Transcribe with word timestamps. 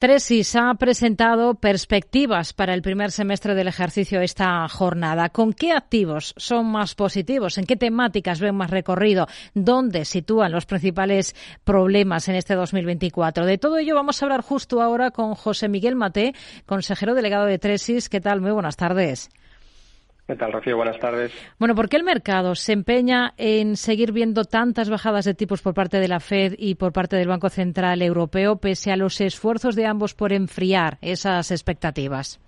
Tresis 0.00 0.56
ha 0.56 0.72
presentado 0.76 1.56
perspectivas 1.56 2.54
para 2.54 2.72
el 2.72 2.80
primer 2.80 3.10
semestre 3.10 3.54
del 3.54 3.68
ejercicio 3.68 4.22
esta 4.22 4.66
jornada. 4.66 5.28
¿Con 5.28 5.52
qué 5.52 5.72
activos 5.72 6.32
son 6.38 6.72
más 6.72 6.94
positivos? 6.94 7.58
¿En 7.58 7.66
qué 7.66 7.76
temáticas 7.76 8.40
ven 8.40 8.54
más 8.54 8.70
recorrido? 8.70 9.26
¿Dónde 9.52 10.06
sitúan 10.06 10.52
los 10.52 10.64
principales 10.64 11.36
problemas 11.64 12.28
en 12.28 12.36
este 12.36 12.54
2024? 12.54 13.44
De 13.44 13.58
todo 13.58 13.76
ello 13.76 13.94
vamos 13.94 14.22
a 14.22 14.24
hablar 14.24 14.40
justo 14.40 14.80
ahora 14.80 15.10
con 15.10 15.34
José 15.34 15.68
Miguel 15.68 15.96
Mate, 15.96 16.32
consejero 16.64 17.12
delegado 17.12 17.44
de 17.44 17.58
Tresis. 17.58 18.08
¿Qué 18.08 18.22
tal? 18.22 18.40
Muy 18.40 18.52
buenas 18.52 18.78
tardes. 18.78 19.28
¿Qué 20.30 20.36
tal, 20.36 20.52
Rocío? 20.52 20.76
Buenas 20.76 21.00
tardes. 21.00 21.32
Bueno, 21.58 21.74
¿por 21.74 21.88
qué 21.88 21.96
el 21.96 22.04
mercado 22.04 22.54
se 22.54 22.72
empeña 22.72 23.34
en 23.36 23.74
seguir 23.74 24.12
viendo 24.12 24.44
tantas 24.44 24.88
bajadas 24.88 25.24
de 25.24 25.34
tipos 25.34 25.60
por 25.60 25.74
parte 25.74 25.98
de 25.98 26.06
la 26.06 26.20
Fed 26.20 26.54
y 26.56 26.76
por 26.76 26.92
parte 26.92 27.16
del 27.16 27.26
Banco 27.26 27.48
Central 27.48 28.00
Europeo, 28.00 28.54
pese 28.54 28.92
a 28.92 28.96
los 28.96 29.20
esfuerzos 29.20 29.74
de 29.74 29.86
ambos 29.86 30.14
por 30.14 30.32
enfriar 30.32 30.98
esas 31.02 31.50
expectativas? 31.50 32.38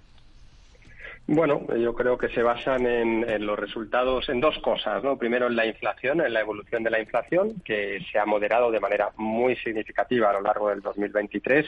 Bueno, 1.27 1.67
yo 1.75 1.93
creo 1.93 2.17
que 2.17 2.29
se 2.29 2.45
basan 2.45 2.87
en, 2.87 3.45
los 3.45 3.59
resultados 3.59 4.29
en 4.29 4.39
dos 4.39 4.57
cosas, 4.59 5.03
¿no? 5.03 5.19
Primero 5.19 5.49
en 5.49 5.57
la 5.57 5.67
inflación, 5.67 6.21
en 6.21 6.33
la 6.33 6.41
evolución 6.41 6.85
de 6.85 6.91
la 6.91 7.01
inflación, 7.01 7.63
que 7.65 7.99
se 8.13 8.19
ha 8.21 8.25
moderado 8.25 8.71
de 8.71 8.79
manera 8.79 9.11
muy 9.17 9.57
significativa 9.57 10.31
a 10.31 10.35
lo 10.35 10.43
largo 10.43 10.69
del 10.69 10.83
2023 10.83 11.67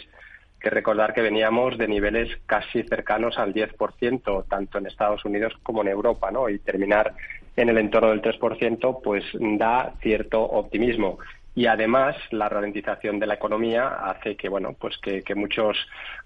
que 0.64 0.70
recordar 0.70 1.12
que 1.12 1.20
veníamos 1.20 1.76
de 1.76 1.86
niveles 1.86 2.30
casi 2.46 2.82
cercanos 2.84 3.38
al 3.38 3.52
10%, 3.52 4.48
tanto 4.48 4.78
en 4.78 4.86
Estados 4.86 5.22
Unidos 5.26 5.52
como 5.62 5.82
en 5.82 5.88
Europa, 5.88 6.30
¿no? 6.30 6.48
Y 6.48 6.58
terminar 6.58 7.12
en 7.54 7.68
el 7.68 7.76
entorno 7.76 8.08
del 8.08 8.22
3%, 8.22 9.00
pues 9.04 9.22
da 9.58 9.92
cierto 10.00 10.42
optimismo. 10.42 11.18
Y 11.54 11.66
además, 11.66 12.16
la 12.30 12.48
ralentización 12.48 13.20
de 13.20 13.26
la 13.26 13.34
economía 13.34 13.88
hace 13.88 14.36
que, 14.36 14.48
bueno, 14.48 14.74
pues 14.76 14.96
que, 14.98 15.22
muchos 15.34 15.76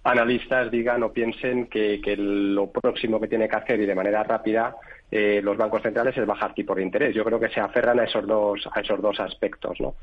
analistas 0.04 0.70
digan 0.70 1.02
o 1.02 1.12
piensen 1.12 1.66
que, 1.66 2.00
lo 2.16 2.70
próximo 2.70 3.20
que 3.20 3.26
tiene 3.26 3.48
que 3.48 3.56
hacer 3.56 3.80
y 3.80 3.86
de 3.86 3.94
manera 3.96 4.22
rápida 4.22 4.76
eh, 5.10 5.40
los 5.42 5.56
bancos 5.56 5.82
centrales 5.82 6.16
es 6.16 6.26
bajar 6.26 6.54
tipo 6.54 6.76
de 6.76 6.82
interés. 6.82 7.12
Yo 7.12 7.24
creo 7.24 7.40
que 7.40 7.48
se 7.48 7.60
aferran 7.60 7.98
a 7.98 8.04
esos 8.04 8.24
dos, 8.24 8.68
a 8.72 8.80
esos 8.80 9.02
dos 9.02 9.18
aspectos, 9.18 9.80
¿no? 9.80 9.96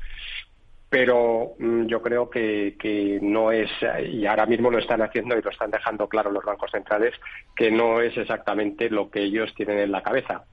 Pero 0.88 1.54
mm, 1.58 1.86
yo 1.86 2.00
creo 2.00 2.30
que, 2.30 3.18
no 3.22 3.50
es, 3.52 3.70
y 4.12 4.26
ahora 4.26 4.46
mismo 4.46 4.70
lo 4.70 4.78
están 4.78 5.02
haciendo 5.02 5.36
y 5.36 5.42
lo 5.42 5.50
están 5.50 5.70
dejando 5.70 6.08
claro 6.08 6.30
los 6.30 6.44
bancos 6.44 6.70
centrales, 6.70 7.14
que 7.54 7.70
no 7.70 8.00
es 8.00 8.16
exactamente 8.16 8.88
lo 8.90 9.10
que 9.10 9.22
ellos 9.22 9.52
tienen 9.54 9.78
en 9.78 9.92
la 9.92 10.02
cabeza. 10.02 10.44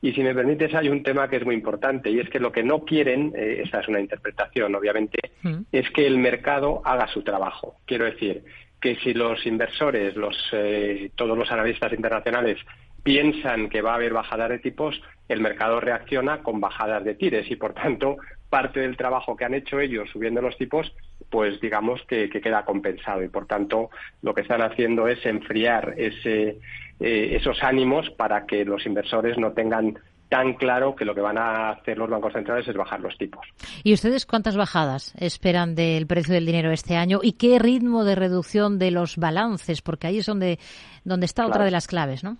Y 0.00 0.12
si 0.12 0.22
me 0.22 0.34
permites, 0.34 0.74
hay 0.74 0.90
un 0.90 1.02
tema 1.02 1.28
que 1.28 1.36
es 1.36 1.46
muy 1.46 1.54
importante 1.54 2.10
y 2.10 2.20
es 2.20 2.28
que 2.28 2.38
lo 2.38 2.52
que 2.52 2.62
no 2.62 2.84
quieren, 2.84 3.32
eh, 3.34 3.62
esa 3.64 3.80
es 3.80 3.88
una 3.88 4.00
interpretación 4.00 4.74
obviamente, 4.74 5.18
mm. 5.42 5.62
es 5.72 5.90
que 5.90 6.06
el 6.06 6.18
mercado 6.18 6.82
haga 6.84 7.06
su 7.08 7.22
trabajo. 7.22 7.76
Quiero 7.86 8.04
decir 8.04 8.44
que 8.80 8.96
si 8.96 9.14
los 9.14 9.46
inversores, 9.46 10.14
los, 10.14 10.36
eh, 10.52 11.10
todos 11.14 11.38
los 11.38 11.50
analistas 11.50 11.90
internacionales 11.92 12.58
piensan 13.02 13.70
que 13.70 13.80
va 13.80 13.92
a 13.92 13.94
haber 13.94 14.12
bajadas 14.12 14.50
de 14.50 14.58
tipos, 14.58 15.00
el 15.28 15.40
mercado 15.40 15.80
reacciona 15.80 16.42
con 16.42 16.60
bajadas 16.60 17.02
de 17.04 17.14
tires 17.14 17.50
y, 17.50 17.56
por 17.56 17.72
tanto, 17.72 18.16
parte 18.54 18.78
del 18.78 18.96
trabajo 18.96 19.36
que 19.36 19.44
han 19.44 19.52
hecho 19.52 19.80
ellos 19.80 20.08
subiendo 20.12 20.40
los 20.40 20.56
tipos, 20.56 20.94
pues 21.28 21.60
digamos 21.60 22.00
que, 22.06 22.30
queda 22.30 22.64
compensado 22.64 23.20
y 23.24 23.28
por 23.28 23.48
tanto 23.48 23.90
lo 24.22 24.32
que 24.32 24.42
están 24.42 24.62
haciendo 24.62 25.08
es 25.08 25.26
enfriar 25.26 25.94
ese, 25.96 26.60
eh, 27.00 27.36
esos 27.36 27.60
ánimos 27.64 28.10
para 28.10 28.46
que 28.46 28.64
los 28.64 28.86
inversores 28.86 29.38
no 29.38 29.54
tengan 29.54 29.98
tan 30.28 30.54
claro 30.54 30.94
que 30.94 31.04
lo 31.04 31.16
que 31.16 31.20
van 31.20 31.36
a 31.36 31.70
hacer 31.70 31.98
los 31.98 32.08
bancos 32.08 32.32
centrales 32.32 32.68
es 32.68 32.76
bajar 32.76 33.00
los 33.00 33.18
tipos. 33.18 33.44
¿Y 33.82 33.92
ustedes 33.92 34.24
cuántas 34.24 34.56
bajadas 34.56 35.16
esperan 35.18 35.74
del 35.74 36.06
precio 36.06 36.32
del 36.32 36.46
dinero 36.46 36.70
este 36.70 36.94
año 36.94 37.18
y 37.24 37.32
qué 37.32 37.58
ritmo 37.58 38.04
de 38.04 38.14
reducción 38.14 38.78
de 38.78 38.92
los 38.92 39.16
balances? 39.16 39.82
Porque 39.82 40.06
ahí 40.06 40.18
es 40.18 40.26
donde, 40.26 40.60
donde 41.02 41.26
está 41.26 41.44
otra 41.44 41.64
de 41.64 41.72
las 41.72 41.88
claves, 41.88 42.22
¿no? 42.22 42.36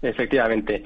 Efectivamente. 0.00 0.82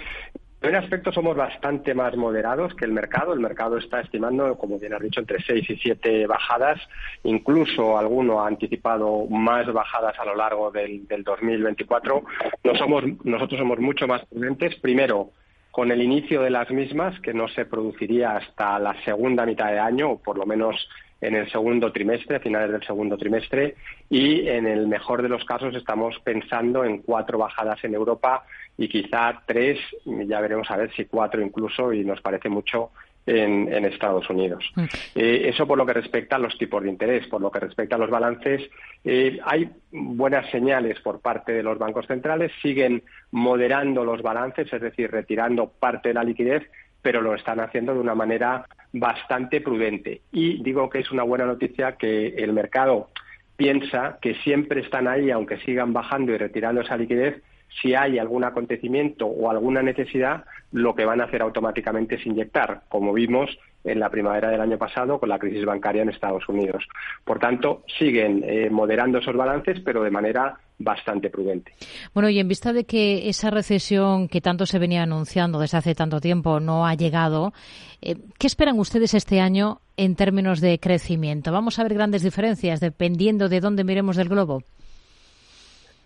En 0.60 0.74
aspecto 0.74 1.12
somos 1.12 1.36
bastante 1.36 1.94
más 1.94 2.16
moderados 2.16 2.74
que 2.74 2.84
el 2.84 2.92
mercado. 2.92 3.32
El 3.32 3.38
mercado 3.38 3.78
está 3.78 4.00
estimando, 4.00 4.58
como 4.58 4.78
bien 4.78 4.92
has 4.92 5.00
dicho, 5.00 5.20
entre 5.20 5.40
seis 5.44 5.68
y 5.70 5.76
siete 5.76 6.26
bajadas. 6.26 6.80
Incluso 7.22 7.96
alguno 7.96 8.40
ha 8.40 8.48
anticipado 8.48 9.26
más 9.26 9.72
bajadas 9.72 10.18
a 10.18 10.24
lo 10.24 10.34
largo 10.34 10.72
del, 10.72 11.06
del 11.06 11.22
2024. 11.22 12.24
nosotros 12.64 13.58
somos 13.58 13.78
mucho 13.78 14.08
más 14.08 14.26
prudentes. 14.26 14.74
Primero, 14.80 15.30
con 15.70 15.92
el 15.92 16.02
inicio 16.02 16.42
de 16.42 16.50
las 16.50 16.68
mismas, 16.72 17.20
que 17.20 17.32
no 17.32 17.46
se 17.46 17.64
produciría 17.64 18.36
hasta 18.36 18.80
la 18.80 19.00
segunda 19.04 19.46
mitad 19.46 19.70
de 19.70 19.78
año, 19.78 20.10
o 20.10 20.18
por 20.18 20.36
lo 20.38 20.44
menos 20.44 20.88
en 21.20 21.34
el 21.34 21.50
segundo 21.50 21.92
trimestre, 21.92 22.36
a 22.36 22.40
finales 22.40 22.70
del 22.70 22.82
segundo 22.84 23.16
trimestre, 23.16 23.74
y 24.08 24.46
en 24.48 24.66
el 24.66 24.86
mejor 24.86 25.22
de 25.22 25.28
los 25.28 25.44
casos 25.44 25.74
estamos 25.74 26.18
pensando 26.20 26.84
en 26.84 26.98
cuatro 26.98 27.38
bajadas 27.38 27.82
en 27.84 27.94
Europa 27.94 28.44
y 28.76 28.88
quizá 28.88 29.42
tres, 29.46 29.78
ya 30.04 30.40
veremos 30.40 30.70
a 30.70 30.76
ver 30.76 30.92
si 30.94 31.06
cuatro 31.06 31.42
incluso, 31.42 31.92
y 31.92 32.04
nos 32.04 32.20
parece 32.20 32.48
mucho 32.48 32.90
en, 33.28 33.84
Estados 33.84 34.28
Unidos. 34.30 34.64
Mm. 34.74 34.84
Eh, 35.14 35.48
eso 35.48 35.66
por 35.66 35.78
lo 35.78 35.86
que 35.86 35.92
respecta 35.92 36.36
a 36.36 36.38
los 36.38 36.56
tipos 36.58 36.82
de 36.82 36.88
interés. 36.88 37.26
Por 37.28 37.40
lo 37.40 37.50
que 37.50 37.60
respecta 37.60 37.96
a 37.96 37.98
los 37.98 38.10
balances, 38.10 38.62
eh, 39.04 39.38
hay 39.44 39.70
buenas 39.90 40.50
señales 40.50 41.00
por 41.00 41.20
parte 41.20 41.52
de 41.52 41.62
los 41.62 41.78
bancos 41.78 42.06
centrales. 42.06 42.52
Siguen 42.62 43.02
moderando 43.30 44.04
los 44.04 44.22
balances, 44.22 44.72
es 44.72 44.80
decir, 44.80 45.10
retirando 45.10 45.68
parte 45.68 46.08
de 46.08 46.14
la 46.14 46.24
liquidez, 46.24 46.62
pero 47.02 47.20
lo 47.20 47.34
están 47.34 47.60
haciendo 47.60 47.94
de 47.94 48.00
una 48.00 48.14
manera 48.14 48.66
bastante 48.92 49.60
prudente. 49.60 50.22
Y 50.32 50.62
digo 50.62 50.88
que 50.90 51.00
es 51.00 51.10
una 51.10 51.22
buena 51.22 51.46
noticia 51.46 51.92
que 51.92 52.28
el 52.28 52.52
mercado 52.52 53.10
piensa 53.56 54.18
que 54.22 54.34
siempre 54.36 54.80
están 54.80 55.08
ahí, 55.08 55.30
aunque 55.30 55.58
sigan 55.58 55.92
bajando 55.92 56.32
y 56.32 56.38
retirando 56.38 56.80
esa 56.80 56.96
liquidez, 56.96 57.42
si 57.80 57.94
hay 57.94 58.18
algún 58.18 58.44
acontecimiento 58.44 59.26
o 59.26 59.50
alguna 59.50 59.82
necesidad, 59.82 60.44
lo 60.72 60.94
que 60.94 61.04
van 61.04 61.20
a 61.20 61.24
hacer 61.24 61.42
automáticamente 61.42 62.16
es 62.16 62.26
inyectar, 62.26 62.82
como 62.88 63.12
vimos 63.12 63.58
en 63.84 64.00
la 64.00 64.10
primavera 64.10 64.50
del 64.50 64.60
año 64.60 64.76
pasado 64.76 65.18
con 65.18 65.28
la 65.28 65.38
crisis 65.38 65.64
bancaria 65.64 66.02
en 66.02 66.10
Estados 66.10 66.48
Unidos. 66.48 66.84
Por 67.24 67.38
tanto, 67.38 67.84
siguen 67.98 68.44
eh, 68.44 68.68
moderando 68.70 69.18
esos 69.18 69.36
balances, 69.36 69.80
pero 69.80 70.02
de 70.02 70.10
manera 70.10 70.58
bastante 70.78 71.30
prudente. 71.30 71.72
Bueno, 72.14 72.28
y 72.28 72.38
en 72.38 72.48
vista 72.48 72.72
de 72.72 72.84
que 72.84 73.28
esa 73.28 73.50
recesión 73.50 74.28
que 74.28 74.40
tanto 74.40 74.66
se 74.66 74.78
venía 74.78 75.02
anunciando 75.02 75.58
desde 75.58 75.78
hace 75.78 75.94
tanto 75.94 76.20
tiempo 76.20 76.60
no 76.60 76.86
ha 76.86 76.94
llegado, 76.94 77.52
eh, 78.00 78.16
¿qué 78.38 78.46
esperan 78.46 78.78
ustedes 78.78 79.14
este 79.14 79.40
año 79.40 79.80
en 79.96 80.14
términos 80.14 80.60
de 80.60 80.78
crecimiento? 80.78 81.50
¿Vamos 81.50 81.78
a 81.78 81.82
ver 81.82 81.94
grandes 81.94 82.22
diferencias 82.22 82.80
dependiendo 82.80 83.48
de 83.48 83.60
dónde 83.60 83.84
miremos 83.84 84.16
del 84.16 84.28
globo? 84.28 84.62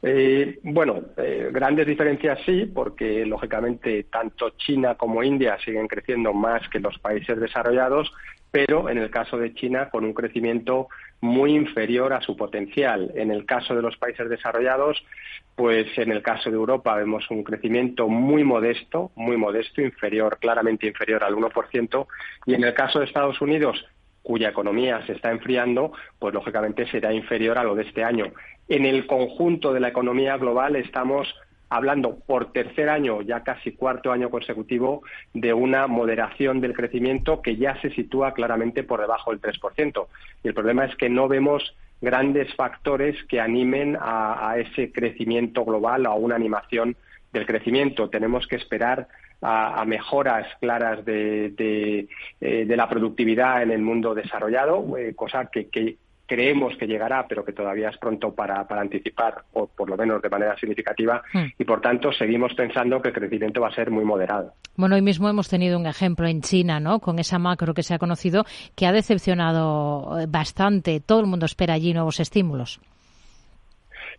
Eh, 0.05 0.59
bueno, 0.65 1.01
eh, 1.17 1.51
grandes 1.53 1.87
diferencias 1.87 2.41
sí, 2.45 2.67
porque 2.67 3.25
lógicamente 3.25 4.05
tanto 4.05 4.51
China 4.51 4.97
como 4.97 5.23
India 5.23 5.57
siguen 5.65 5.87
creciendo 5.87 6.33
más 6.33 6.69
que 6.69 6.81
los 6.81 6.99
países 6.99 7.39
desarrollados, 7.39 8.13
pero 8.51 8.91
en 8.91 8.99
el 8.99 9.11
caso 9.11 9.39
de 9.39 9.55
China 9.55 9.91
con 9.91 10.05
un 10.05 10.13
crecimiento 10.13 10.89
muy 11.21 11.55
inferior 11.55 12.13
a 12.13 12.21
su 12.21 12.37
potencial. 12.37 13.13
En 13.15 13.31
el 13.31 13.47
caso 13.47 13.77
de 13.77 13.83
los 13.83 13.97
países 13.97 14.29
desarrollados, 14.29 15.03
pues 15.55 15.87
en 15.97 16.11
el 16.11 16.21
caso 16.21 16.51
de 16.51 16.57
Europa 16.57 16.97
vemos 16.97 17.31
un 17.31 17.45
crecimiento 17.45 18.09
muy 18.09 18.43
modesto, 18.43 19.13
muy 19.15 19.37
modesto, 19.37 19.81
inferior, 19.83 20.39
claramente 20.41 20.89
inferior 20.89 21.23
al 21.23 21.37
1%, 21.37 22.07
y 22.47 22.55
en 22.55 22.65
el 22.65 22.75
caso 22.75 22.99
de 22.99 23.05
Estados 23.05 23.41
Unidos 23.41 23.87
cuya 24.23 24.51
economía 24.51 25.05
se 25.07 25.13
está 25.13 25.31
enfriando, 25.31 25.93
pues 26.19 26.33
lógicamente 26.35 26.87
será 26.87 27.13
inferior 27.13 27.59
a 27.59 27.65
lo 27.65 27.75
de 27.75 27.83
este 27.83 28.05
año. 28.05 28.33
En 28.69 28.87
el 28.87 29.07
conjunto 29.07 29.73
de 29.73 29.81
la 29.81 29.89
economía 29.89 30.37
global 30.37 30.77
estamos 30.77 31.35
hablando 31.73 32.19
por 32.27 32.53
tercer 32.53 32.91
año, 32.91 33.23
ya 33.23 33.43
casi 33.43 33.73
cuarto 33.73 34.13
año 34.13 34.29
consecutivo, 34.29 35.03
de 35.33 35.55
una 35.55 35.87
moderación 35.87 36.61
del 36.61 36.75
crecimiento 36.75 37.41
que 37.41 37.57
ya 37.57 37.81
se 37.81 37.91
sitúa 37.91 38.35
claramente 38.35 38.83
por 38.83 39.01
debajo 39.01 39.31
del 39.31 39.41
3%. 39.41 40.07
Y 40.45 40.49
el 40.49 40.55
problema 40.55 40.85
es 40.85 40.95
que 40.97 41.09
no 41.09 41.29
vemos 41.29 41.75
grandes 42.03 42.53
factores 42.57 43.17
que 43.25 43.41
animen 43.41 43.97
a, 43.99 44.57
ese 44.59 44.93
crecimiento 44.93 45.65
global, 45.65 46.05
a 46.05 46.13
una 46.13 46.35
animación 46.35 46.95
del 47.33 47.47
crecimiento. 47.47 48.11
Tenemos 48.11 48.47
que 48.47 48.57
esperar 48.57 49.09
a, 49.43 49.85
mejoras 49.85 50.47
claras 50.61 51.05
de, 51.05 51.53
eh, 52.41 52.65
de, 52.65 52.77
la 52.77 52.89
productividad 52.89 53.63
en 53.63 53.73
el 53.73 53.83
mundo 53.83 54.15
desarrollado, 54.15 54.97
eh, 54.97 55.15
cosa 55.15 55.51
que, 55.51 55.69
creemos 56.25 56.75
que 56.79 56.87
llegará, 56.87 57.27
pero 57.29 57.45
que 57.45 57.53
todavía 57.53 57.91
es 57.91 57.99
pronto 57.99 58.35
para, 58.35 58.67
para 58.67 58.81
anticipar, 58.81 59.43
o 59.53 59.67
por 59.67 59.91
lo 59.91 59.97
menos 59.97 60.23
de 60.23 60.31
manera 60.31 60.57
significativa, 60.57 61.23
hmm. 61.35 61.45
y 61.59 61.65
por 61.65 61.81
tanto 61.81 62.11
seguimos 62.13 62.55
pensando 62.55 63.03
que 63.03 63.09
el 63.09 63.15
crecimiento 63.15 63.61
va 63.61 63.69
a 63.69 63.75
ser 63.75 63.91
muy 63.91 64.05
moderado. 64.05 64.55
Bueno, 64.77 64.95
hoy 64.95 65.03
mismo 65.03 65.29
hemos 65.29 65.49
tenido 65.49 65.79
un 65.79 65.87
ejemplo 65.87 66.27
en 66.27 66.41
China, 66.41 66.81
¿no? 66.81 67.01
Con 67.01 67.19
esa 67.19 67.39
macro 67.39 67.75
que 67.75 67.83
se 67.83 67.93
ha 67.93 67.99
conocido, 67.99 68.47
que 68.75 68.87
ha 68.87 68.93
decepcionado 68.93 70.21
eh, 70.21 70.27
bastante. 70.27 71.01
Todo 71.01 71.21
el 71.21 71.27
mundo 71.27 71.45
espera 71.45 71.75
allí 71.75 71.93
nuevos 71.93 72.19
estímulos. 72.21 72.81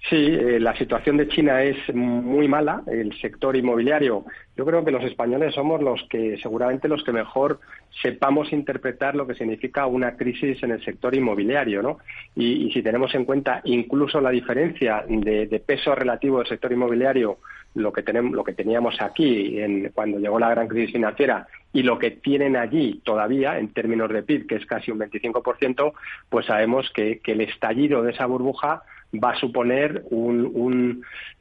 Sí, 0.10 0.18
eh, 0.18 0.60
la 0.60 0.76
situación 0.76 1.16
de 1.16 1.30
China 1.30 1.64
es 1.64 1.78
muy 1.96 2.50
mala. 2.50 2.84
El 2.88 3.18
sector 3.22 3.56
inmobiliario, 3.56 4.26
yo 4.58 4.66
creo 4.66 4.84
que 4.84 4.92
los 4.92 5.04
españoles 5.06 5.56
somos 5.56 5.82
los 5.82 6.04
que, 6.10 6.38
seguramente, 6.42 6.90
los 6.90 7.06
que 7.06 7.14
mejor 7.14 7.62
sepamos 8.02 8.52
interpretar 8.52 9.16
lo 9.16 9.26
que 9.26 9.36
significa 9.36 9.86
una 9.86 10.18
crisis 10.18 10.62
en 10.62 10.72
el 10.72 10.84
sector 10.84 11.16
inmobiliario, 11.16 11.82
¿no? 11.82 12.00
Y, 12.36 12.70
si 12.74 12.82
tenemos 12.82 13.16
en 13.16 13.24
cuenta 13.24 13.62
incluso 13.64 14.20
la 14.20 14.32
diferencia 14.32 15.06
de, 15.08 15.64
peso 15.66 15.96
relativo 15.96 16.40
del 16.40 16.48
sector 16.48 16.74
inmobiliario, 16.74 17.38
lo 17.76 17.94
que 17.94 18.04
tenemos, 18.04 18.34
lo 18.34 18.44
que 18.44 18.54
teníamos 18.54 19.00
aquí 19.00 19.58
en, 19.62 19.90
cuando 19.94 20.20
llegó 20.20 20.38
la 20.38 20.50
gran 20.50 20.68
crisis 20.68 20.92
financiera 20.92 21.48
y 21.72 21.82
lo 21.82 21.98
que 21.98 22.12
tienen 22.12 22.58
allí 22.58 23.02
todavía 23.06 23.58
en 23.58 23.72
términos 23.72 24.12
de 24.12 24.22
PIB, 24.22 24.48
que 24.48 24.56
es 24.56 24.66
casi 24.66 24.92
un 24.92 25.00
25%, 25.00 25.94
pues 26.30 26.46
sabemos 26.46 26.92
que 26.94 27.22
el 27.24 27.42
estallido 27.42 28.04
de 28.04 28.12
esa 28.12 28.26
burbuja 28.26 28.84
va 29.22 29.32
a 29.32 29.40
suponer 29.40 30.06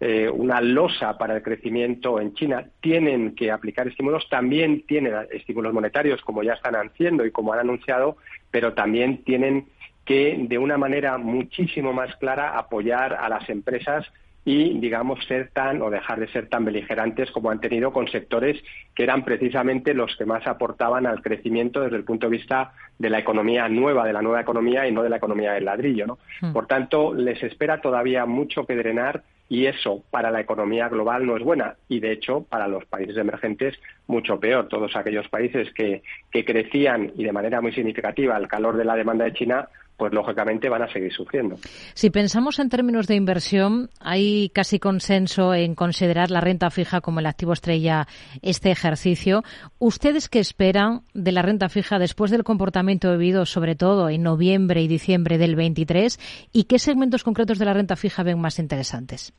eh, 0.01 0.29
una 0.29 0.61
losa 0.61 1.17
para 1.17 1.37
el 1.37 1.43
crecimiento 1.43 2.21
en 2.21 2.35
China. 2.35 2.67
Tienen 2.81 3.35
que 3.35 3.51
aplicar 3.51 3.89
estímulos, 3.89 4.29
también 4.29 4.83
tienen 4.87 5.15
estímulos 5.31 5.73
monetarios, 5.73 6.21
como 6.23 6.43
ya 6.43 6.55
están 6.55 6.75
haciendo 6.75 7.25
y 7.25 7.31
como 7.31 7.53
han 7.53 7.61
anunciado, 7.61 8.17
pero 8.51 8.75
también 8.75 9.25
tienen 9.25 9.67
que, 10.05 10.37
de 10.49 10.59
una 10.59 10.77
manera 10.77 11.17
muchísimo 11.19 11.93
más 11.93 12.15
clara, 12.17 12.59
apoyar 12.59 13.15
a 13.15 13.29
las 13.29 13.49
empresas 13.49 14.07
y, 14.45 14.79
digamos, 14.81 15.25
ser 15.27 15.51
tan 15.53 15.83
o 15.83 15.91
dejar 15.91 16.19
de 16.19 16.29
ser 16.29 16.49
tan 16.49 16.65
beligerantes 16.65 17.31
como 17.31 17.51
han 17.51 17.61
tenido 17.61 17.93
con 17.93 18.09
sectores 18.09 18.61
que 18.95 19.05
eran 19.05 19.25
precisamente 19.25 19.95
los 19.95 20.17
que 20.17 20.25
más 20.25 20.47
aportaban 20.47 21.07
al 21.07 21.23
crecimiento 21.23 21.81
desde 21.81 21.97
el 21.97 22.05
punto 22.05 22.27
de 22.27 22.37
vista 22.37 22.73
de 22.99 23.11
la 23.11 23.21
economía 23.21 23.69
nueva, 23.69 24.05
de 24.05 24.13
la 24.13 24.23
nueva 24.23 24.41
economía 24.41 24.87
y 24.89 24.93
no 24.93 25.03
de 25.03 25.11
la 25.11 25.17
economía 25.17 25.53
del 25.53 25.65
ladrillo. 25.65 26.07
¿no? 26.07 26.19
Hmm. 26.41 26.53
Por 26.53 26.67
tanto, 26.67 27.15
les 27.15 27.43
espera 27.43 27.81
todavía 27.81 28.27
mucho 28.27 28.67
que 28.67 28.75
drenar 28.75 29.23
y 29.49 29.67
eso 29.67 30.03
para 30.11 30.31
la 30.31 30.41
economía 30.41 30.89
global 30.89 31.27
no 31.27 31.37
es 31.37 31.43
buena 31.43 31.75
y 31.87 32.01
de 32.01 32.13
hecho 32.13 32.43
para 32.49 32.67
los 32.67 32.87
países 32.87 33.17
emergentes 33.19 33.79
mucho 34.07 34.41
peor. 34.41 34.67
Todos 34.69 34.97
aquellos 34.97 35.29
países 35.29 35.73
que, 35.75 36.03
que 36.31 36.45
crecían 36.45 37.13
y 37.17 37.25
de 37.25 37.33
manera 37.33 37.61
muy 37.61 37.73
significativa 37.73 38.35
al 38.35 38.49
calor 38.49 38.77
de 38.77 38.87
la 38.87 38.97
demanda 38.97 39.25
de 39.25 39.35
China 39.35 39.69
pues 39.97 40.13
lógicamente 40.13 40.69
van 40.69 40.83
a 40.83 40.93
seguir 40.93 41.13
sufriendo. 41.13 41.57
Si 41.95 42.11
pensamos 42.11 42.59
en 42.59 42.69
términos 42.69 43.07
de 43.07 43.15
inversión, 43.15 43.91
hay 44.01 44.51
casi 44.51 44.79
consenso 44.79 45.55
en 45.55 45.75
considerar 45.75 46.31
la 46.31 46.41
renta 46.41 46.71
fija 46.71 47.01
como 47.01 47.21
el 47.21 47.27
activo 47.27 47.53
estrella 47.53 48.07
este 48.43 48.71
ejercicio. 48.71 49.43
¿Ustedes 49.79 50.29
qué 50.29 50.41
esperan 50.41 51.03
de 51.15 51.33
la 51.33 51.43
renta 51.43 51.69
fija 51.69 51.99
después 51.99 52.31
del 52.31 52.45
comportamiento 52.45 53.13
vivido, 53.13 53.47
sobre 53.47 53.75
todo 53.75 54.09
en 54.09 54.23
noviembre 54.23 54.83
y 54.83 54.89
diciembre 54.89 55.39
del 55.39 55.57
23? 55.57 56.49
¿Y 56.53 56.65
qué 56.65 56.79
segmentos 56.79 57.23
concretos 57.23 57.59
de 57.59 57.65
la 57.65 57.75
renta 57.75 57.97
fija 57.97 58.23
ven 58.23 58.41
más 58.41 58.59
interesantes? 58.59 59.33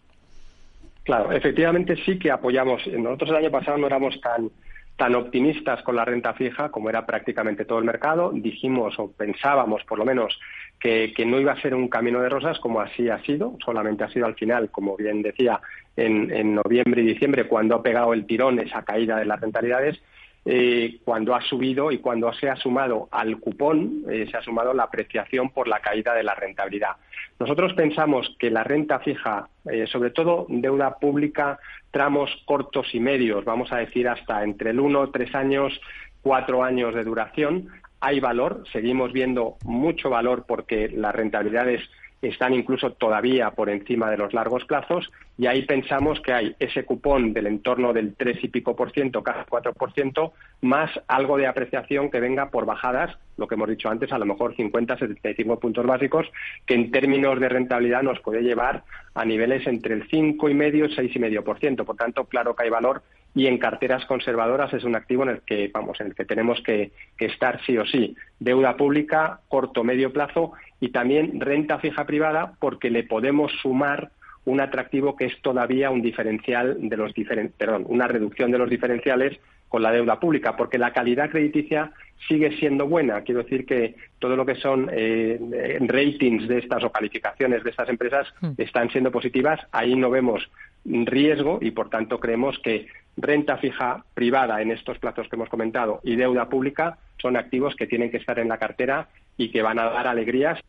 Claro, 1.03 1.31
efectivamente 1.33 1.95
sí 2.05 2.17
que 2.17 2.31
apoyamos. 2.31 2.81
Nosotros 2.88 3.31
el 3.31 3.35
año 3.35 3.51
pasado 3.51 3.77
no 3.77 3.88
éramos 3.88 4.19
tan 4.21 4.50
tan 4.95 5.16
optimistas 5.16 5.81
con 5.81 5.95
la 5.95 6.06
renta 6.06 6.34
fija 6.34 6.69
como 6.69 6.90
era 6.90 7.06
prácticamente 7.06 7.66
todo 7.66 7.80
el 7.80 7.86
mercado. 7.86 8.31
Dijimos 8.34 8.98
o 9.00 9.12
pensábamos, 9.12 9.84
por 9.86 9.98
lo 9.98 10.06
menos, 10.06 10.40
que, 10.80 11.13
no 11.25 11.40
iba 11.40 11.54
a 11.54 11.62
ser 11.62 11.74
un 11.74 11.88
camino 11.88 12.22
de 12.22 12.30
rosas 12.30 12.60
como 12.60 12.81
así 12.81 13.10
ha 13.10 13.22
sido. 13.24 13.57
Solamente 13.63 14.04
ha 14.04 14.10
sido 14.10 14.25
al 14.25 14.36
final, 14.36 14.69
como 14.69 14.95
bien 14.95 15.22
decía, 15.22 15.60
en, 15.95 16.31
en 16.31 16.56
noviembre 16.56 17.01
y 17.01 17.07
diciembre, 17.07 17.48
cuando 17.48 17.75
ha 17.75 17.84
pegado 17.84 18.13
el 18.13 18.25
tirón 18.25 18.60
esa 18.60 18.84
caída 18.84 19.18
de 19.18 19.25
las 19.25 19.40
rentabilidades. 19.40 20.01
Eh, 20.45 21.00
cuando 21.06 21.36
ha 21.36 21.42
subido 21.42 21.90
y 21.92 22.00
cuando 22.00 22.34
se 22.34 22.50
ha 22.50 22.57
sumado 22.57 23.07
al 23.12 23.40
cupón, 23.40 24.04
eh, 24.10 24.28
se 24.30 24.36
ha 24.36 24.42
sumado 24.42 24.74
la 24.74 24.84
apreciación 24.84 25.51
por 25.51 25.69
la 25.69 25.80
caída 25.80 26.13
de 26.13 26.24
la 26.24 26.36
rentabilidad. 26.36 26.98
Nosotros 27.40 27.74
pensamos 27.74 28.36
que 28.38 28.51
la 28.51 28.63
renta 28.63 29.00
fija, 29.00 29.48
eh, 29.72 29.88
sobre 29.88 30.12
todo 30.12 30.45
deuda 30.50 30.98
pública, 31.00 31.60
tramos 31.92 32.30
cortos 32.45 32.94
y 32.94 33.00
medios, 33.00 33.45
vamos 33.45 33.72
a 33.72 33.78
decir 33.78 34.10
hasta 34.10 34.44
entre 34.44 34.72
el 34.72 34.81
uno, 34.81 35.12
tres 35.12 35.34
años, 35.34 35.80
cuatro 36.22 36.62
años 36.62 36.94
de 36.94 37.06
duración, 37.06 37.69
hay 38.01 38.19
valor, 38.19 38.66
seguimos 38.74 39.13
viendo 39.13 39.56
mucho 39.63 40.10
valor 40.10 40.44
porque 40.46 40.89
las 40.89 41.16
rentabilidades 41.16 41.81
están 42.28 42.54
incluso 42.54 42.94
todavía 42.94 43.52
por 43.52 43.70
encima 43.70 44.10
de 44.10 44.18
los 44.18 44.34
largos 44.34 44.66
plazos 44.66 45.12
y 45.38 45.48
ahí 45.48 45.64
pensamos 45.64 46.22
que 46.22 46.31
hay 46.31 46.56
ese 46.60 46.86
cupón 46.86 47.34
del 47.34 47.48
entorno 47.48 47.92
del 47.92 48.16
tres 48.16 48.44
y 48.44 48.48
pico 48.48 48.75
por 48.75 48.92
ciento, 48.92 49.24
casi 49.24 49.42
cuatro 49.50 49.74
por 49.74 49.92
ciento, 49.94 50.34
más 50.62 50.90
algo 51.08 51.38
de 51.38 51.48
apreciación 51.48 52.10
que 52.10 52.20
venga 52.20 52.50
por 52.50 52.66
bajadas, 52.66 53.18
lo 53.38 53.48
que 53.48 53.56
hemos 53.56 53.70
dicho 53.70 53.90
antes, 53.90 54.12
a 54.12 54.18
lo 54.18 54.25
mejor 54.25 54.56
50, 54.56 54.98
75 54.98 55.60
puntos 55.60 55.86
básicos, 55.86 56.31
que 56.66 56.75
en 56.75 56.92
términos 56.92 57.40
de 57.40 57.50
rentabilidad 57.50 58.04
nos 58.04 58.20
puede 58.20 58.42
llevar 58.42 58.84
a 59.16 59.25
niveles 59.25 59.66
entre 59.68 59.96
el 59.96 60.08
cinco 60.10 60.50
y 60.50 60.54
medio 60.54 60.86
y 60.86 60.96
seis 60.96 61.16
y 61.16 61.20
medio 61.20 61.44
por 61.44 61.60
ciento. 61.60 61.84
Por 61.84 61.98
tanto, 61.98 62.25
claro 62.25 62.56
que 62.56 62.64
hay 62.64 62.70
valor 62.70 63.04
y 63.35 63.47
en 63.47 63.57
carteras 63.57 64.06
conservadoras 64.06 64.74
es 64.74 64.83
un 64.83 64.95
activo 64.95 65.24
en 65.24 65.30
el 65.30 65.41
que 65.41 65.69
vamos 65.74 66.00
en 66.00 66.07
el 66.07 66.15
que 66.15 66.25
tenemos 66.25 66.62
que, 66.62 66.91
que 67.18 67.25
estar 67.25 67.59
sí 67.65 67.77
o 67.77 67.85
sí 67.85 68.15
deuda 68.39 68.77
pública 68.77 69.39
corto 69.47 69.83
medio 69.83 70.13
plazo 70.13 70.53
y 70.80 70.89
también 70.89 71.39
renta 71.39 71.80
fija 71.80 72.06
privada 72.06 72.53
porque 72.59 72.89
le 72.89 73.03
podemos 73.03 73.51
sumar 73.62 74.12
un 74.45 74.59
atractivo 74.59 75.15
que 75.15 75.25
es 75.25 75.41
todavía 75.41 75.89
un 75.89 76.01
diferencial 76.01 76.77
de 76.80 76.97
los 76.97 77.13
perdón, 77.57 77.85
una 77.88 78.07
reducción 78.07 78.51
de 78.51 78.57
los 78.57 78.69
diferenciales 78.69 79.39
con 79.69 79.81
la 79.81 79.91
deuda 79.91 80.19
pública, 80.19 80.56
porque 80.56 80.77
la 80.77 80.94
calidad 80.94 81.31
crediticia 81.31 81.91
sigue 82.27 82.56
siendo 82.57 82.88
buena. 82.88 83.21
Quiero 83.21 83.41
decir 83.41 83.65
que 83.65 83.95
todo 84.19 84.36
lo 84.36 84.45
que 84.45 84.53
son 84.53 84.88
eh, 84.94 85.79
ratings 85.81 86.47
de 86.47 86.59
estas 86.59 86.83
o 86.83 86.91
calificaciones 86.91 87.63
de 87.63 87.71
estas 87.71 87.89
empresas 87.89 88.27
hmm. 88.39 88.51
están 88.57 88.91
siendo 88.91 89.12
positivas. 89.12 89.59
Ahí 89.71 89.95
no 89.95 90.12
vemos 90.12 90.47
riesgo 90.86 91.57
y, 91.59 91.71
por 91.71 91.89
tanto, 91.89 92.19
creemos 92.19 92.59
que 92.59 92.86
renta 93.18 93.57
fija 93.57 94.04
privada 94.13 94.62
en 94.62 94.71
estos 94.71 94.98
plazos 95.00 95.27
que 95.27 95.36
hemos 95.36 95.50
comentado 95.50 96.00
y 96.04 96.15
deuda 96.15 96.50
pública 96.50 96.98
son 97.21 97.38
activos 97.38 97.75
que 97.75 97.88
tienen 97.88 98.12
que 98.12 98.18
estar 98.18 98.39
en 98.39 98.50
la 98.50 98.57
cartera 98.57 99.07
y 99.38 99.51
que 99.51 99.62
van 99.62 99.80
a 99.80 99.86
dar 99.86 100.07
alegrías 100.07 100.60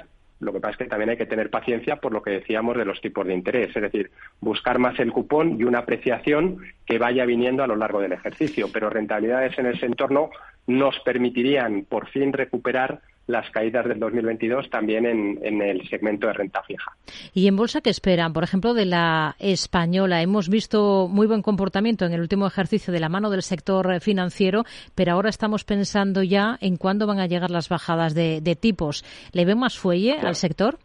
lo 0.44 0.52
que 0.52 0.60
pasa 0.60 0.72
es 0.72 0.78
que 0.78 0.84
también 0.86 1.10
hay 1.10 1.16
que 1.16 1.26
tener 1.26 1.48
paciencia 1.48 1.96
por 1.96 2.12
lo 2.12 2.22
que 2.22 2.30
decíamos 2.30 2.76
de 2.76 2.84
los 2.84 3.00
tipos 3.00 3.26
de 3.26 3.34
interés, 3.34 3.74
es 3.74 3.82
decir, 3.82 4.10
buscar 4.40 4.78
más 4.78 4.98
el 4.98 5.12
cupón 5.12 5.58
y 5.58 5.64
una 5.64 5.78
apreciación 5.80 6.58
que 6.86 6.98
vaya 6.98 7.24
viniendo 7.24 7.62
a 7.62 7.66
lo 7.66 7.76
largo 7.76 8.00
del 8.00 8.12
ejercicio. 8.12 8.68
Pero 8.72 8.90
rentabilidades 8.90 9.58
en 9.58 9.66
ese 9.66 9.86
entorno 9.86 10.30
nos 10.66 10.98
permitirían 11.00 11.84
por 11.84 12.08
fin 12.08 12.32
recuperar 12.32 13.00
las 13.26 13.48
caídas 13.50 13.86
del 13.86 13.98
2022 13.98 14.68
también 14.68 15.06
en, 15.06 15.62
el 15.62 15.88
segmento 15.88 16.26
de 16.26 16.34
renta 16.34 16.62
fija. 16.62 16.92
¿Y 17.32 17.48
en 17.48 17.56
bolsa 17.56 17.80
qué 17.80 17.90
esperan? 17.90 18.32
Por 18.32 18.44
ejemplo, 18.44 18.74
de 18.74 18.84
la 18.84 19.36
española. 19.38 20.20
Hemos 20.22 20.48
visto 20.48 21.08
muy 21.10 21.26
buen 21.26 21.42
comportamiento 21.42 22.04
en 22.04 22.12
el 22.12 22.20
último 22.20 22.46
ejercicio 22.46 22.92
de 22.92 23.00
la 23.00 23.08
mano 23.08 23.30
del 23.30 23.42
sector 23.42 24.00
financiero, 24.00 24.64
pero 24.94 25.12
ahora 25.12 25.30
estamos 25.30 25.64
pensando 25.64 26.22
ya 26.22 26.58
en 26.60 26.76
cuándo 26.76 27.06
van 27.06 27.18
a 27.18 27.26
llegar 27.26 27.50
las 27.50 27.68
bajadas 27.68 28.14
de, 28.14 28.58
tipos. 28.60 29.04
¿Le 29.32 29.44
ven 29.44 29.58
más 29.58 29.78
fuelle 29.78 30.18
al 30.20 30.36
sector? 30.36 30.78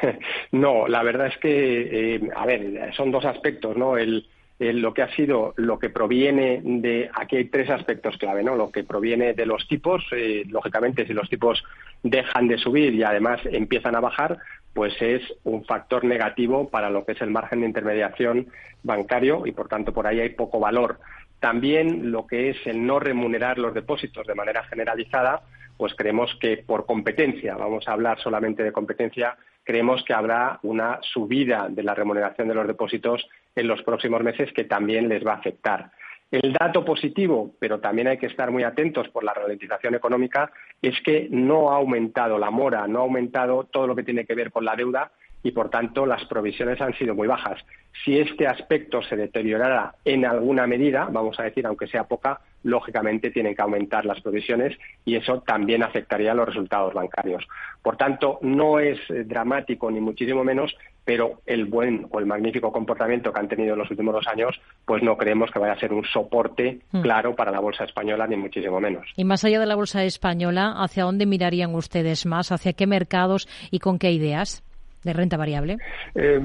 No, 0.52 0.86
la 0.86 1.02
verdad 1.02 1.28
es 1.28 1.38
que, 1.38 2.14
eh, 2.14 2.20
a 2.36 2.46
ver, 2.46 2.92
son 2.96 3.10
dos 3.10 3.24
aspectos, 3.24 3.76
¿no? 3.76 3.96
El, 3.96 4.24
eh, 4.58 4.72
lo 4.72 4.94
que 4.94 5.02
ha 5.02 5.14
sido 5.16 5.52
lo 5.56 5.78
que 5.78 5.90
proviene 5.90 6.60
de 6.62 7.10
aquí 7.12 7.36
hay 7.36 7.44
tres 7.46 7.70
aspectos 7.70 8.16
clave 8.18 8.44
no 8.44 8.54
lo 8.54 8.70
que 8.70 8.84
proviene 8.84 9.34
de 9.34 9.46
los 9.46 9.66
tipos 9.66 10.04
eh, 10.12 10.44
lógicamente 10.48 11.06
si 11.06 11.12
los 11.12 11.28
tipos 11.28 11.64
dejan 12.04 12.46
de 12.46 12.58
subir 12.58 12.94
y 12.94 13.02
además 13.02 13.40
empiezan 13.44 13.96
a 13.96 14.00
bajar 14.00 14.38
pues 14.74 14.94
es 15.00 15.22
un 15.44 15.64
factor 15.64 16.04
negativo 16.04 16.68
para 16.68 16.90
lo 16.90 17.04
que 17.04 17.12
es 17.12 17.20
el 17.22 17.30
margen 17.30 17.60
de 17.60 17.66
intermediación 17.66 18.48
bancario 18.82 19.46
y 19.46 19.52
por 19.52 19.68
tanto 19.68 19.92
por 19.92 20.06
ahí 20.06 20.20
hay 20.20 20.30
poco 20.30 20.58
valor. 20.58 20.98
También 21.40 22.10
lo 22.10 22.26
que 22.26 22.50
es 22.50 22.56
el 22.66 22.84
no 22.84 22.98
remunerar 22.98 23.58
los 23.58 23.72
depósitos 23.72 24.26
de 24.26 24.34
manera 24.34 24.64
generalizada 24.64 25.42
pues 25.76 25.94
creemos 25.94 26.36
que 26.40 26.58
por 26.58 26.86
competencia 26.86 27.56
vamos 27.56 27.88
a 27.88 27.92
hablar 27.92 28.20
solamente 28.20 28.62
de 28.62 28.72
competencia 28.72 29.36
creemos 29.64 30.04
que 30.04 30.14
habrá 30.14 30.60
una 30.62 30.98
subida 31.02 31.68
de 31.68 31.82
la 31.82 31.94
remuneración 31.94 32.48
de 32.48 32.54
los 32.54 32.66
depósitos 32.66 33.26
en 33.56 33.66
los 33.66 33.82
próximos 33.82 34.22
meses 34.22 34.52
que 34.52 34.64
también 34.64 35.08
les 35.08 35.26
va 35.26 35.32
a 35.32 35.36
afectar. 35.36 35.90
El 36.30 36.52
dato 36.52 36.84
positivo, 36.84 37.54
pero 37.58 37.80
también 37.80 38.08
hay 38.08 38.18
que 38.18 38.26
estar 38.26 38.50
muy 38.50 38.64
atentos 38.64 39.08
por 39.08 39.24
la 39.24 39.34
ralentización 39.34 39.94
económica, 39.94 40.50
es 40.82 41.00
que 41.02 41.28
no 41.30 41.70
ha 41.70 41.76
aumentado 41.76 42.38
la 42.38 42.50
mora, 42.50 42.86
no 42.88 43.00
ha 43.00 43.02
aumentado 43.02 43.64
todo 43.64 43.86
lo 43.86 43.94
que 43.94 44.02
tiene 44.02 44.24
que 44.24 44.34
ver 44.34 44.50
con 44.50 44.64
la 44.64 44.74
deuda 44.74 45.12
y, 45.44 45.52
por 45.52 45.70
tanto, 45.70 46.06
las 46.06 46.24
provisiones 46.24 46.80
han 46.80 46.94
sido 46.94 47.14
muy 47.14 47.28
bajas. 47.28 47.64
Si 48.02 48.18
este 48.18 48.48
aspecto 48.48 49.02
se 49.02 49.14
deteriorara 49.14 49.94
en 50.04 50.24
alguna 50.24 50.66
medida, 50.66 51.06
vamos 51.10 51.38
a 51.38 51.44
decir, 51.44 51.66
aunque 51.66 51.86
sea 51.86 52.04
poca, 52.04 52.40
lógicamente 52.64 53.30
tienen 53.30 53.54
que 53.54 53.62
aumentar 53.62 54.06
las 54.06 54.20
provisiones 54.20 54.76
y 55.04 55.16
eso 55.16 55.42
también 55.42 55.82
afectaría 55.82 56.32
a 56.32 56.34
los 56.34 56.48
resultados 56.48 56.94
bancarios. 56.94 57.46
Por 57.82 57.96
tanto, 57.96 58.38
no 58.40 58.80
es 58.80 58.98
eh, 59.10 59.24
dramático 59.24 59.90
ni 59.90 60.00
muchísimo 60.00 60.42
menos, 60.42 60.74
pero 61.04 61.42
el 61.44 61.66
buen 61.66 62.06
o 62.10 62.18
el 62.18 62.26
magnífico 62.26 62.72
comportamiento 62.72 63.32
que 63.32 63.40
han 63.40 63.48
tenido 63.48 63.74
en 63.74 63.80
los 63.80 63.90
últimos 63.90 64.14
dos 64.14 64.26
años, 64.26 64.58
pues 64.86 65.02
no 65.02 65.18
creemos 65.18 65.50
que 65.50 65.58
vaya 65.58 65.74
a 65.74 65.78
ser 65.78 65.92
un 65.92 66.04
soporte 66.06 66.80
mm. 66.90 67.02
claro 67.02 67.36
para 67.36 67.52
la 67.52 67.60
bolsa 67.60 67.84
española, 67.84 68.26
ni 68.26 68.36
muchísimo 68.36 68.80
menos. 68.80 69.06
Y 69.14 69.24
más 69.24 69.44
allá 69.44 69.60
de 69.60 69.66
la 69.66 69.76
bolsa 69.76 70.02
española, 70.04 70.74
¿hacia 70.78 71.04
dónde 71.04 71.26
mirarían 71.26 71.74
ustedes 71.74 72.24
más? 72.24 72.50
¿Hacia 72.50 72.72
qué 72.72 72.86
mercados 72.86 73.46
y 73.70 73.80
con 73.80 73.98
qué 73.98 74.10
ideas? 74.10 74.63
De 75.04 75.12
renta 75.12 75.36
variable? 75.36 75.78
Eh, 76.14 76.40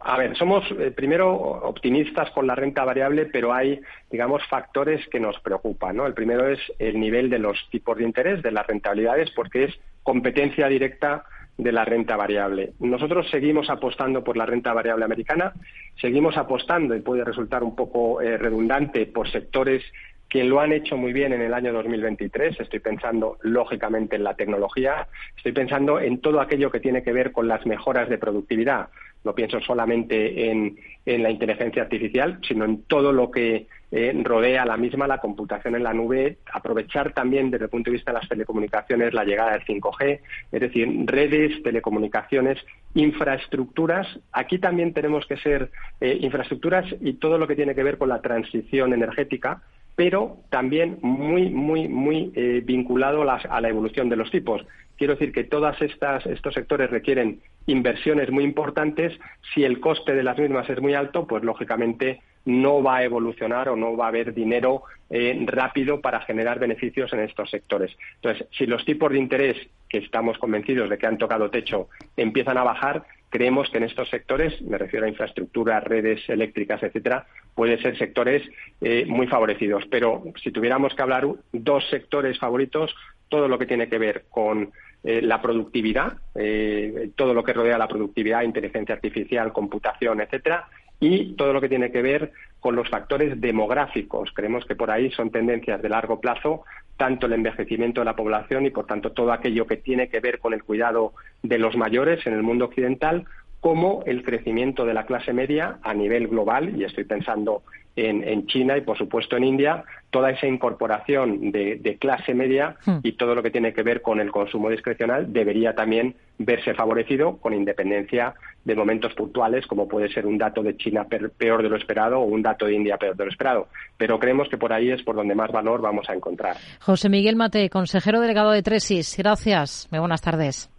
a 0.00 0.16
ver, 0.16 0.36
somos 0.36 0.64
eh, 0.78 0.92
primero 0.92 1.34
optimistas 1.34 2.30
con 2.30 2.46
la 2.46 2.54
renta 2.54 2.84
variable, 2.84 3.26
pero 3.26 3.52
hay, 3.52 3.80
digamos, 4.10 4.46
factores 4.46 5.06
que 5.08 5.18
nos 5.18 5.38
preocupan. 5.40 5.96
¿no? 5.96 6.06
El 6.06 6.14
primero 6.14 6.48
es 6.48 6.60
el 6.78 7.00
nivel 7.00 7.28
de 7.28 7.40
los 7.40 7.58
tipos 7.70 7.98
de 7.98 8.04
interés, 8.04 8.42
de 8.42 8.52
las 8.52 8.66
rentabilidades, 8.66 9.30
porque 9.32 9.64
es 9.64 9.74
competencia 10.04 10.68
directa 10.68 11.24
de 11.56 11.72
la 11.72 11.84
renta 11.84 12.16
variable. 12.16 12.74
Nosotros 12.78 13.28
seguimos 13.30 13.68
apostando 13.68 14.22
por 14.22 14.36
la 14.36 14.46
renta 14.46 14.72
variable 14.72 15.04
americana, 15.04 15.52
seguimos 16.00 16.36
apostando, 16.36 16.94
y 16.94 17.00
puede 17.00 17.24
resultar 17.24 17.64
un 17.64 17.74
poco 17.74 18.22
eh, 18.22 18.38
redundante, 18.38 19.06
por 19.06 19.28
sectores 19.28 19.82
que 20.28 20.44
lo 20.44 20.60
han 20.60 20.72
hecho 20.72 20.96
muy 20.96 21.12
bien 21.12 21.32
en 21.32 21.40
el 21.40 21.54
año 21.54 21.72
2023. 21.72 22.60
Estoy 22.60 22.80
pensando, 22.80 23.38
lógicamente, 23.42 24.16
en 24.16 24.24
la 24.24 24.34
tecnología. 24.34 25.08
Estoy 25.36 25.52
pensando 25.52 25.98
en 26.00 26.20
todo 26.20 26.40
aquello 26.40 26.70
que 26.70 26.80
tiene 26.80 27.02
que 27.02 27.12
ver 27.12 27.32
con 27.32 27.48
las 27.48 27.64
mejoras 27.66 28.08
de 28.08 28.18
productividad. 28.18 28.88
No 29.24 29.34
pienso 29.34 29.60
solamente 29.60 30.50
en, 30.50 30.78
la 31.04 31.30
inteligencia 31.30 31.82
artificial, 31.82 32.38
sino 32.46 32.66
en 32.66 32.82
todo 32.82 33.12
lo 33.12 33.30
que 33.30 33.66
eh, 33.90 34.20
rodea 34.22 34.66
la 34.66 34.76
misma, 34.76 35.06
la 35.06 35.18
computación 35.18 35.74
en 35.74 35.82
la 35.82 35.94
nube, 35.94 36.36
aprovechar 36.52 37.14
también 37.14 37.50
desde 37.50 37.64
el 37.64 37.70
punto 37.70 37.90
de 37.90 37.96
vista 37.96 38.12
de 38.12 38.18
las 38.18 38.28
telecomunicaciones 38.28 39.14
la 39.14 39.24
llegada 39.24 39.52
del 39.52 39.64
5G, 39.64 40.20
es 40.52 40.60
decir, 40.60 40.88
redes, 41.06 41.62
telecomunicaciones, 41.62 42.58
infraestructuras. 42.94 44.06
Aquí 44.32 44.58
también 44.58 44.92
tenemos 44.92 45.26
que 45.26 45.38
ser 45.38 45.70
eh, 46.00 46.18
infraestructuras 46.20 46.84
y 47.00 47.14
todo 47.14 47.38
lo 47.38 47.48
que 47.48 47.56
tiene 47.56 47.74
que 47.74 47.82
ver 47.82 47.96
con 47.96 48.10
la 48.10 48.20
transición 48.20 48.92
energética 48.92 49.62
pero 49.98 50.36
también 50.48 50.98
muy, 51.02 51.50
muy, 51.50 51.88
muy 51.88 52.30
eh, 52.36 52.62
vinculado 52.64 53.28
a 53.28 53.60
la, 53.60 53.68
evolución 53.68 54.08
de 54.08 54.14
los 54.14 54.30
tipos. 54.30 54.64
Quiero 54.96 55.14
decir 55.14 55.32
que 55.32 55.42
todos 55.42 55.74
estos 55.82 56.54
sectores 56.54 56.88
requieren 56.88 57.40
inversiones 57.66 58.30
muy 58.30 58.44
importantes. 58.44 59.18
Si 59.52 59.64
el 59.64 59.80
coste 59.80 60.14
de 60.14 60.22
las 60.22 60.38
mismas 60.38 60.70
es 60.70 60.80
muy 60.80 60.94
alto, 60.94 61.26
pues 61.26 61.42
lógicamente 61.42 62.20
no 62.44 62.80
va 62.80 62.98
a 62.98 63.04
evolucionar 63.04 63.70
o 63.70 63.74
no 63.74 63.96
va 63.96 64.04
a 64.04 64.08
haber 64.10 64.34
dinero 64.34 64.82
eh, 65.10 65.36
rápido 65.46 66.00
para 66.00 66.20
generar 66.20 66.60
beneficios 66.60 67.12
en 67.12 67.18
estos 67.18 67.50
sectores. 67.50 67.90
Entonces, 68.22 68.46
si 68.56 68.66
los 68.66 68.84
tipos 68.84 69.10
de 69.10 69.18
interés, 69.18 69.56
que 69.88 69.98
estamos 69.98 70.38
convencidos 70.38 70.88
de 70.90 70.96
que 70.96 71.06
han 71.08 71.18
tocado 71.18 71.50
techo, 71.50 71.88
empiezan 72.16 72.56
a 72.56 72.62
bajar, 72.62 73.02
creemos 73.30 73.68
que 73.70 73.78
en 73.78 73.84
estos 73.84 74.08
sectores, 74.08 74.60
me 74.62 74.78
refiero 74.78 75.06
a 75.06 75.08
infraestructuras, 75.08 75.84
redes 75.84 76.28
eléctricas, 76.28 76.82
etcétera, 76.82 77.26
pueden 77.54 77.80
ser 77.80 77.96
sectores 77.98 78.42
eh, 78.80 79.04
muy 79.06 79.26
favorecidos. 79.26 79.84
Pero 79.90 80.22
si 80.42 80.50
tuviéramos 80.50 80.94
que 80.94 81.02
hablar 81.02 81.26
dos 81.52 81.88
sectores 81.90 82.38
favoritos, 82.38 82.94
todo 83.28 83.48
lo 83.48 83.58
que 83.58 83.66
tiene 83.66 83.88
que 83.88 83.98
ver 83.98 84.24
con 84.30 84.70
eh, 85.04 85.22
la 85.22 85.40
productividad, 85.40 86.14
eh, 86.34 87.10
todo 87.16 87.34
lo 87.34 87.44
que 87.44 87.52
rodea 87.52 87.78
la 87.78 87.88
productividad, 87.88 88.42
inteligencia 88.42 88.94
artificial, 88.94 89.52
computación, 89.52 90.20
etcétera, 90.20 90.68
y 91.00 91.34
todo 91.36 91.52
lo 91.52 91.60
que 91.60 91.68
tiene 91.68 91.92
que 91.92 92.02
ver 92.02 92.32
con 92.58 92.74
los 92.74 92.88
factores 92.88 93.40
demográficos. 93.40 94.32
Creemos 94.34 94.64
que 94.64 94.74
por 94.74 94.90
ahí 94.90 95.10
son 95.12 95.30
tendencias 95.30 95.80
de 95.80 95.88
largo 95.88 96.20
plazo, 96.20 96.64
tanto 96.98 97.26
el 97.26 97.32
envejecimiento 97.32 98.02
de 98.02 98.04
la 98.04 98.16
población 98.16 98.66
y, 98.66 98.70
por 98.70 98.86
tanto, 98.86 99.12
todo 99.12 99.32
aquello 99.32 99.66
que 99.66 99.78
tiene 99.78 100.08
que 100.08 100.20
ver 100.20 100.40
con 100.40 100.52
el 100.52 100.64
cuidado 100.64 101.14
de 101.42 101.56
los 101.56 101.76
mayores 101.76 102.26
en 102.26 102.34
el 102.34 102.42
mundo 102.42 102.66
occidental, 102.66 103.24
como 103.60 104.02
el 104.06 104.22
crecimiento 104.22 104.84
de 104.84 104.94
la 104.94 105.04
clase 105.04 105.32
media 105.32 105.78
a 105.82 105.94
nivel 105.94 106.28
global, 106.28 106.78
y 106.78 106.84
estoy 106.84 107.04
pensando 107.04 107.62
en, 108.06 108.46
China 108.46 108.76
y, 108.76 108.82
por 108.82 108.96
supuesto, 108.96 109.36
en 109.36 109.44
India, 109.44 109.84
toda 110.10 110.30
esa 110.30 110.46
incorporación 110.46 111.50
de, 111.50 111.96
clase 112.00 112.34
media 112.34 112.76
hmm. 112.84 112.98
y 113.02 113.12
todo 113.12 113.34
lo 113.34 113.42
que 113.42 113.50
tiene 113.50 113.72
que 113.72 113.82
ver 113.82 114.02
con 114.02 114.20
el 114.20 114.30
consumo 114.30 114.70
discrecional 114.70 115.32
debería 115.32 115.74
también 115.74 116.14
verse 116.38 116.74
favorecido 116.74 117.38
con 117.38 117.54
independencia 117.54 118.34
de 118.64 118.74
momentos 118.76 119.14
puntuales, 119.14 119.66
como 119.66 119.88
puede 119.88 120.12
ser 120.12 120.26
un 120.26 120.38
dato 120.38 120.62
de 120.62 120.76
China 120.76 121.06
peor 121.08 121.62
de 121.62 121.68
lo 121.68 121.76
esperado 121.76 122.20
o 122.20 122.24
un 122.24 122.42
dato 122.42 122.66
de 122.66 122.74
India 122.74 122.96
peor 122.96 123.16
de 123.16 123.24
lo 123.24 123.30
esperado. 123.30 123.68
Pero 123.96 124.18
creemos 124.18 124.48
que 124.48 124.58
por 124.58 124.72
ahí 124.72 124.90
es 124.90 125.02
por 125.02 125.16
donde 125.16 125.34
más 125.34 125.50
valor 125.50 125.80
vamos 125.80 126.08
a 126.08 126.14
encontrar. 126.14 126.56
José 126.80 127.08
Miguel 127.08 127.36
Mate, 127.36 127.68
consejero 127.70 128.20
delegado 128.20 128.52
de 128.52 128.62
Tresis. 128.62 129.16
Gracias. 129.18 129.88
Muy 129.90 129.98
buenas 129.98 130.22
tardes. 130.22 130.70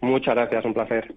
Muchas 0.00 0.34
gracias. 0.34 0.64
Un 0.64 0.74
placer. 0.74 1.14